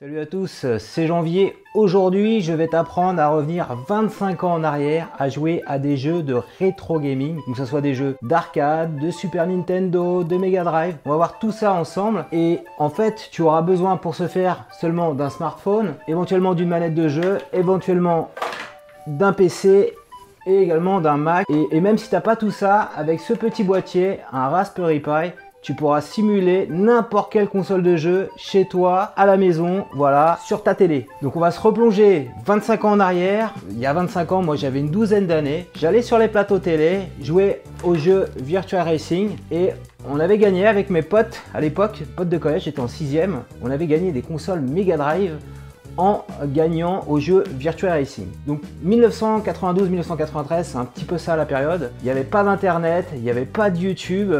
[0.00, 1.56] Salut à tous, c'est Janvier.
[1.74, 6.22] Aujourd'hui, je vais t'apprendre à revenir 25 ans en arrière à jouer à des jeux
[6.22, 10.94] de rétro gaming, que ce soit des jeux d'arcade, de Super Nintendo, de Mega Drive.
[11.04, 14.66] On va voir tout ça ensemble et en fait, tu auras besoin pour ce faire
[14.70, 18.30] seulement d'un smartphone, éventuellement d'une manette de jeu, éventuellement
[19.08, 19.92] d'un PC
[20.46, 21.44] et également d'un Mac.
[21.72, 25.32] Et, même si tu n'as pas tout ça, avec ce petit boîtier, un Raspberry Pi,
[25.62, 30.62] tu pourras simuler n'importe quelle console de jeu chez toi, à la maison, voilà, sur
[30.62, 31.06] ta télé.
[31.22, 33.54] Donc on va se replonger 25 ans en arrière.
[33.70, 35.68] Il y a 25 ans, moi j'avais une douzaine d'années.
[35.74, 39.70] J'allais sur les plateaux télé, jouer au jeu Virtual Racing et
[40.08, 43.70] on avait gagné avec mes potes à l'époque, potes de collège, j'étais en 6ème, on
[43.70, 45.36] avait gagné des consoles Mega Drive
[45.98, 48.28] en gagnant au jeu Virtual Racing.
[48.46, 51.90] Donc 1992-1993, c'est un petit peu ça la période.
[52.00, 54.32] Il n'y avait pas d'internet, il n'y avait pas de YouTube,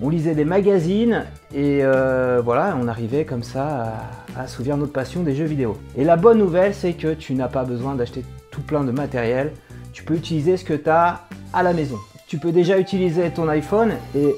[0.00, 3.98] on lisait des magazines et euh, voilà, on arrivait comme ça
[4.36, 5.76] à, à notre passion des jeux vidéo.
[5.96, 9.52] Et la bonne nouvelle, c'est que tu n'as pas besoin d'acheter tout plein de matériel.
[9.92, 11.98] Tu peux utiliser ce que tu as à la maison.
[12.28, 14.36] Tu peux déjà utiliser ton iPhone et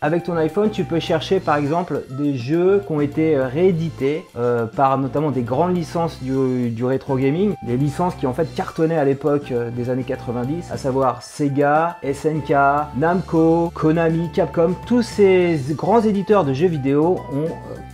[0.00, 4.24] avec ton iPhone, tu peux chercher par exemple des jeux qui ont été euh, réédités
[4.36, 8.96] euh, par notamment des grandes licences du, rétro gaming, des licences qui en fait cartonnaient
[8.96, 12.54] à l'époque euh, des années 90, à savoir Sega, SNK,
[12.96, 14.74] Namco, Konami, Capcom.
[14.86, 17.48] Tous ces grands éditeurs de jeux vidéo ont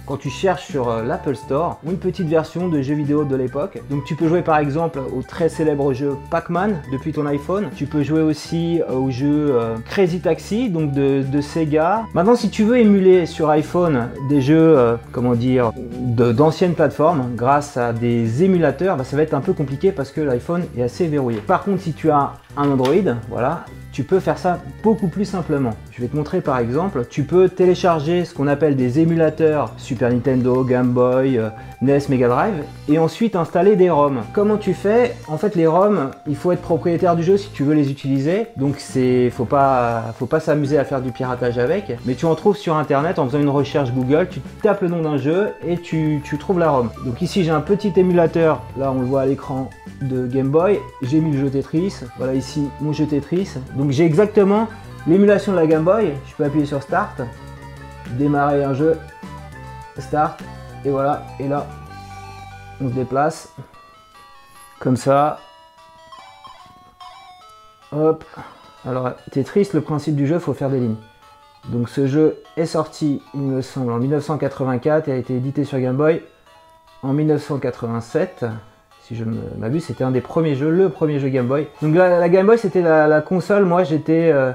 [0.06, 3.80] quand tu cherches sur euh, l'Apple Store, une petite version de jeux vidéo de l'époque.
[3.90, 7.70] Donc tu peux jouer par exemple au très célèbre jeu Pac-Man depuis ton iPhone.
[7.76, 12.04] Tu peux jouer aussi euh, au jeu euh, Crazy Taxi, donc de, Sega.
[12.14, 17.92] Maintenant, si tu veux émuler sur iPhone des jeux, comment dire, d'anciennes plateformes grâce à
[17.92, 21.40] des émulateurs, bah, ça va être un peu compliqué parce que l'iPhone est assez verrouillé.
[21.40, 22.94] Par contre, si tu as un Android,
[23.28, 25.74] voilà, tu peux faire ça beaucoup plus simplement.
[25.96, 30.10] Je vais te montrer par exemple, tu peux télécharger ce qu'on appelle des émulateurs Super
[30.10, 31.50] Nintendo, Game Boy, euh,
[31.82, 34.22] NES, Mega Drive et ensuite installer des ROM.
[34.32, 35.14] Comment tu fais?
[35.28, 38.48] En fait les ROM, il faut être propriétaire du jeu si tu veux les utiliser.
[38.56, 42.34] Donc c'est faut pas faut pas s'amuser à faire du piratage avec, mais tu en
[42.34, 45.76] trouves sur internet en faisant une recherche Google, tu tapes le nom d'un jeu et
[45.76, 46.90] tu, tu trouves la ROM.
[47.06, 49.70] Donc ici j'ai un petit émulateur, là on le voit à l'écran
[50.02, 53.50] de Game Boy, j'ai mis le jeu Tetris, voilà ici mon jeu Tetris.
[53.76, 54.66] Donc j'ai exactement
[55.06, 57.20] l'émulation de la Game Boy, je peux appuyer sur Start,
[58.10, 58.98] démarrer un jeu,
[59.98, 60.40] Start,
[60.84, 61.66] et voilà, et là,
[62.80, 63.54] on se déplace,
[64.80, 65.38] comme ça,
[67.92, 68.24] hop,
[68.86, 70.96] alors Tetris, le principe du jeu, faut faire des lignes.
[71.68, 75.78] Donc ce jeu est sorti, il me semble, en 1984 et a été édité sur
[75.80, 76.22] Game Boy
[77.02, 78.44] en 1987
[79.06, 79.24] si je
[79.58, 81.68] m'abuse, c'était un des premiers jeux, le premier jeu Game Boy.
[81.82, 84.52] Donc la, Game Boy, c'était la, console, moi j'étais euh,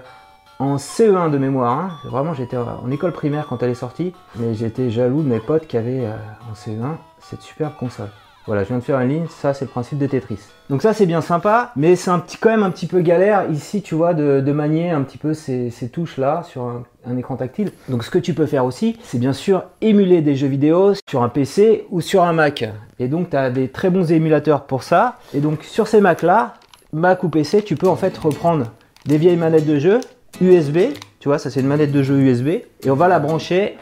[0.59, 1.80] en CE1 de mémoire.
[1.80, 1.92] Hein.
[2.06, 5.68] Vraiment, j'étais en école primaire quand elle est sortie, mais j'étais jaloux de mes potes
[5.68, 6.16] qui avaient euh,
[6.50, 8.09] en CE1 cette superbe console.
[8.46, 10.40] Voilà, je viens de faire une ligne, ça c'est le principe de Tetris.
[10.70, 13.50] Donc ça c'est bien sympa, mais c'est un petit, quand même un petit peu galère
[13.52, 17.72] ici, tu vois, de, manier un petit peu ces, touches là sur un, écran tactile.
[17.90, 21.22] Donc ce que tu peux faire aussi, c'est bien sûr émuler des jeux vidéo sur
[21.22, 22.68] un PC ou sur un Mac.
[22.97, 25.18] Et donc tu as des très bons émulateurs pour ça.
[25.36, 26.56] Et donc sur ces Mac là,
[26.91, 28.72] Mac ou PC, tu peux en fait reprendre
[29.06, 30.00] des vieilles manettes de jeu
[30.41, 30.78] USB,
[31.19, 33.78] tu vois, ça c'est une manette de jeu USB, et on va la brancher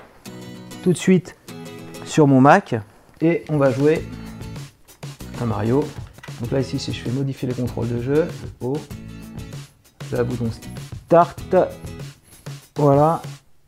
[0.83, 1.35] tout de suite
[2.05, 2.75] sur mon Mac.
[3.21, 4.05] Et on va jouer
[5.45, 5.83] Mario.
[6.41, 8.27] Donc là ici si je fais modifier les contrôles de jeu,
[8.61, 8.77] haut,
[10.11, 10.49] le bouton
[11.07, 11.55] Start,
[12.75, 13.21] voilà,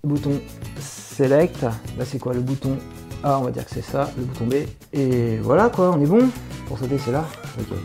[0.03, 0.39] bouton
[0.79, 2.77] Select, là c'est quoi le bouton
[3.23, 4.53] A, on va dire que c'est ça, le bouton B,
[4.93, 6.29] et voilà quoi, on est bon,
[6.67, 7.25] pour sauter c'est là,
[7.59, 7.77] ok.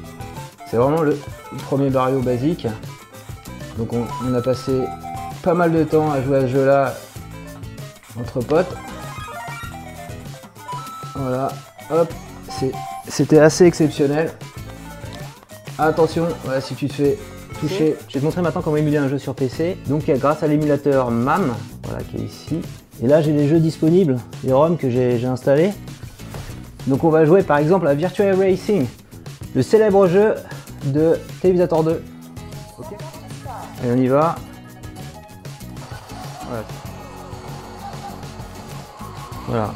[0.70, 1.16] C'est vraiment le
[1.64, 2.66] premier Mario basique,
[3.78, 4.72] donc on, on a passé
[5.42, 6.94] pas mal de temps à jouer à ce jeu là
[8.18, 8.74] entre potes,
[11.16, 11.48] voilà,
[11.90, 12.12] hop,
[13.08, 14.30] c'était assez exceptionnel.
[15.78, 16.28] Attention,
[16.60, 17.18] si tu te fais
[17.60, 19.76] toucher, je vais te montrer maintenant comment émuler un jeu sur PC.
[19.88, 22.60] Donc grâce à l'émulateur MAM, voilà qui est ici.
[23.02, 25.72] Et là j'ai les jeux disponibles, les ROM que j'ai installés.
[26.86, 28.86] Donc on va jouer par exemple à Virtual Racing,
[29.54, 30.34] le célèbre jeu
[30.86, 32.02] de Télévisateur 2.
[33.84, 34.36] Et on y va.
[36.46, 36.64] Voilà.
[39.46, 39.70] voilà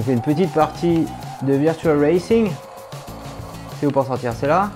[0.00, 1.04] on fait une petite partie
[1.42, 2.50] de Virtual Racing.
[3.78, 4.70] C'est où pour sortir C'est là.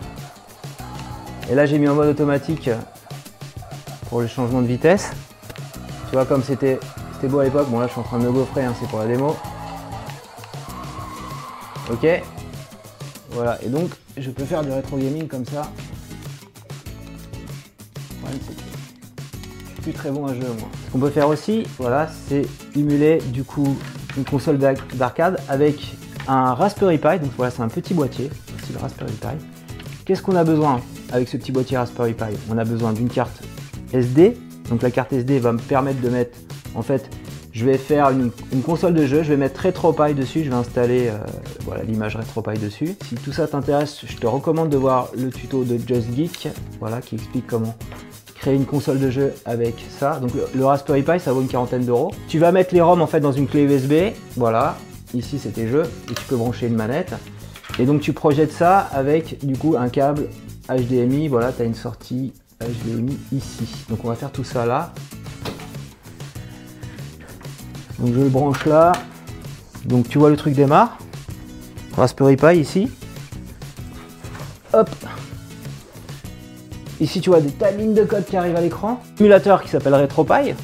[1.51, 2.69] Et là j'ai mis en mode automatique
[4.11, 5.13] pour le changement de vitesse.
[6.11, 6.79] Tu vois comme c'était
[7.23, 7.69] beau à l'époque.
[7.71, 9.35] Bon là je suis en train de me gaufrer, hein, c'est pour la démo.
[11.91, 12.07] Ok.
[13.31, 15.71] Voilà, et donc je peux faire du rétro gaming comme ça.
[19.93, 20.69] Très bon à jeu moi.
[20.87, 22.47] Ce qu'on peut faire aussi, voilà, c'est
[22.77, 23.77] émuler du coup
[24.17, 25.97] une console d'arcade avec
[26.29, 27.19] un Raspberry Pi.
[27.21, 28.31] Donc voilà, c'est un petit boîtier,
[28.67, 29.45] c'est le Raspberry Pi.
[30.05, 30.81] Qu'est-ce qu'on a besoin
[31.13, 32.37] avec ce petit boîtier Raspberry Pi?
[32.51, 33.43] On a besoin d'une carte
[33.93, 34.37] SD.
[34.69, 36.39] Donc la carte SD va me permettre de mettre,
[36.75, 37.09] en fait,
[37.55, 38.33] je vais faire une,
[38.63, 41.19] console de jeu, je vais mettre RetroPie dessus, je vais installer euh,
[41.65, 42.97] voilà l'image RetroPie dessus.
[43.05, 46.49] Si tout ça t'intéresse, je te recommande de voir le tuto de Just Geek,
[46.81, 47.75] voilà, qui explique comment
[48.44, 50.20] créer une console de jeu avec ça.
[50.20, 52.12] Donc le, Raspberry Pi, ça vaut une quarantaine d'euros.
[52.29, 54.76] Tu vas mettre les ROM en fait dans une clé USB, voilà.
[55.14, 57.14] Ici c'est tes jeux et tu peux brancher une manette.
[57.79, 60.29] Et donc tu projettes ça avec du coup un câble
[60.69, 63.67] HDMI, voilà, tu as une sortie HDMI ici.
[63.88, 64.93] Donc on va faire tout ça là.
[67.99, 68.93] Donc je le branche là.
[69.87, 70.99] Donc tu vois le truc démarre.
[71.96, 72.91] Raspberry Pi ici.
[74.75, 74.91] Hop.
[77.00, 79.00] Ici tu vois des tas de lignes de code qui arrivent à l'écran.
[79.19, 80.55] Émulateur qui s'appelle RetroPie.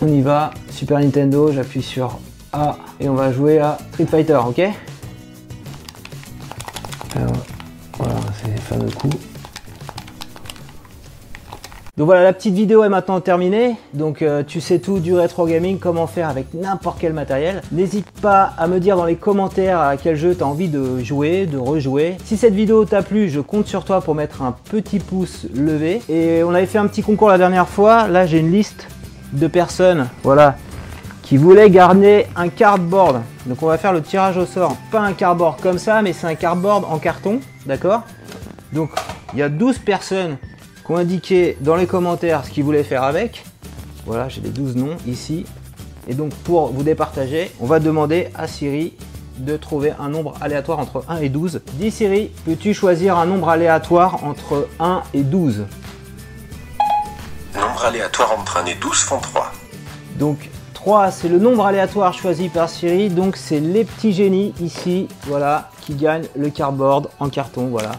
[0.00, 0.50] On y va.
[0.70, 2.18] Super Nintendo, j'appuie sur
[2.52, 4.62] A et on va jouer à Street Fighter, ok?
[7.98, 9.16] Voilà, c'est les fameux coups.
[11.98, 13.76] Donc voilà, la petite vidéo est maintenant terminée.
[13.92, 17.60] Donc euh, tu sais tout du rétro gaming, comment faire avec n'importe quel matériel.
[17.70, 21.00] N'hésite pas à me dire dans les commentaires à quel jeu tu as envie de
[21.00, 22.16] jouer, de rejouer.
[22.24, 26.00] Si cette vidéo t'a plu, je compte sur toi pour mettre un petit pouce levé.
[26.08, 28.08] Et on avait fait un petit concours la dernière fois.
[28.08, 28.88] Là, j'ai une liste
[29.34, 30.56] de personnes, voilà,
[31.22, 33.20] qui voulaient garder un cardboard.
[33.44, 34.78] Donc on va faire le tirage au sort.
[34.90, 38.00] Pas un cardboard comme ça, mais c'est un cardboard en carton, d'accord?
[38.72, 38.88] Donc
[39.34, 40.38] il y a 12 personnes
[40.84, 43.44] qui ont indiqué dans les commentaires ce qu'ils voulaient faire avec.
[44.06, 45.46] Voilà, j'ai les 12 noms ici.
[46.08, 48.94] Et donc pour vous départager, on va demander à Siri
[49.38, 51.60] de trouver un nombre aléatoire entre 1 et 12.
[51.74, 55.64] Dis Siri, peux-tu choisir un nombre aléatoire entre 1 et 12
[57.54, 59.52] Nombre aléatoire entre 1 et 12 font 3.
[60.18, 63.08] Donc 3, c'est le nombre aléatoire choisi par Siri.
[63.08, 67.92] Donc c'est les petits génies ici, voilà, qui gagnent le cardboard en carton, voilà.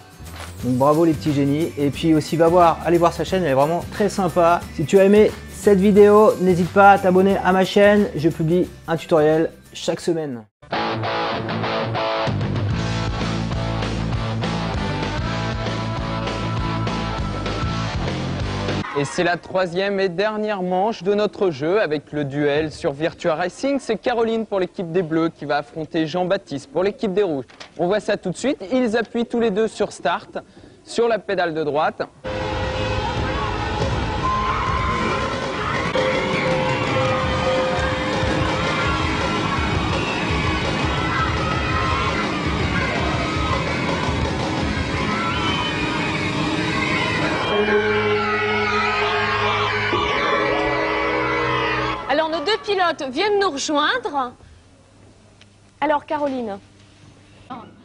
[0.64, 1.72] Donc bravo les petits génies.
[1.78, 4.62] Et puis aussi va voir, allez voir sa chaîne, elle est vraiment très sympa.
[4.76, 8.08] Si tu as aimé cette vidéo, n'hésite pas à t'abonner à ma chaîne.
[8.16, 10.44] Je publie un tutoriel chaque semaine.
[18.96, 23.34] Et c'est la troisième et dernière manche de notre jeu avec le duel sur Virtua
[23.34, 23.80] Racing.
[23.80, 27.46] C'est Caroline pour l'équipe des Bleus qui va affronter Jean-Baptiste pour l'équipe des Rouges.
[27.80, 28.64] On voit ça tout de suite.
[28.72, 30.38] Ils appuient tous les deux sur Start,
[30.84, 32.04] sur la pédale de droite.
[52.64, 54.34] Pilotes viennent nous rejoindre.
[55.82, 56.58] Alors, Caroline.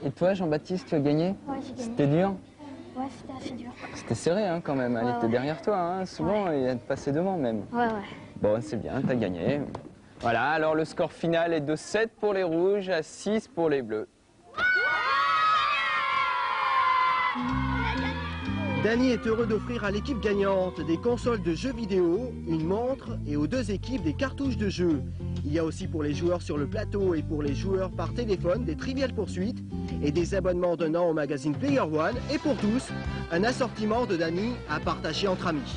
[0.04, 1.82] Et toi, Jean-Baptiste, tu as gagné Ouais, j'ai gagné.
[1.84, 2.34] C'était dur
[2.96, 3.70] Ouais, c'était assez dur.
[3.94, 4.96] C'était serré hein, quand même.
[4.96, 5.28] Elle Ouais, était ouais.
[5.32, 6.06] derrière toi, hein.
[6.06, 7.64] souvent, et elle te passait devant même.
[7.72, 7.92] Ouais, ouais.
[8.40, 9.60] Bon, c'est bien, t'as gagné.
[10.20, 13.82] Voilà, alors le score final est de 7 pour les rouges à 6 pour les
[13.82, 14.08] bleus.
[18.84, 23.34] Danny est heureux d'offrir à l'équipe gagnante des consoles de jeux vidéo, une montre et
[23.34, 25.02] aux deux équipes des cartouches de jeux.
[25.44, 28.14] Il y a aussi pour les joueurs sur le plateau et pour les joueurs par
[28.14, 29.64] téléphone des triviales poursuites
[30.00, 32.86] et des abonnements d'un an au magazine Player One et pour tous,
[33.32, 35.76] un assortiment de Danny à partager entre amis.